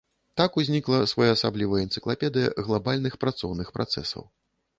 Так 0.39 0.51
узнікла 0.61 1.01
своеасаблівая 1.11 1.81
энцыклапедыя 1.87 2.57
глабальных 2.69 3.13
працоўных 3.27 3.67
працэсаў. 3.79 4.23